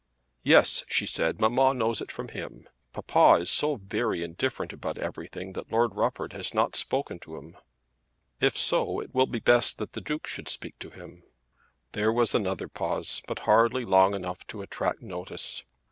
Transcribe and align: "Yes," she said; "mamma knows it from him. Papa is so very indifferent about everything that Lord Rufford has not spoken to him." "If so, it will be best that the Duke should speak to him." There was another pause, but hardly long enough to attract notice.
"Yes," 0.41 0.83
she 0.87 1.05
said; 1.05 1.39
"mamma 1.39 1.75
knows 1.75 2.01
it 2.01 2.11
from 2.11 2.29
him. 2.29 2.67
Papa 2.91 3.37
is 3.41 3.51
so 3.51 3.75
very 3.75 4.23
indifferent 4.23 4.73
about 4.73 4.97
everything 4.97 5.53
that 5.53 5.71
Lord 5.71 5.93
Rufford 5.93 6.33
has 6.33 6.55
not 6.55 6.75
spoken 6.75 7.19
to 7.19 7.35
him." 7.35 7.55
"If 8.39 8.57
so, 8.57 8.99
it 8.99 9.13
will 9.13 9.27
be 9.27 9.39
best 9.39 9.77
that 9.77 9.93
the 9.93 10.01
Duke 10.01 10.25
should 10.25 10.49
speak 10.49 10.79
to 10.79 10.89
him." 10.89 11.21
There 11.91 12.11
was 12.11 12.33
another 12.33 12.67
pause, 12.67 13.21
but 13.27 13.37
hardly 13.41 13.85
long 13.85 14.15
enough 14.15 14.47
to 14.47 14.63
attract 14.63 15.03
notice. 15.03 15.65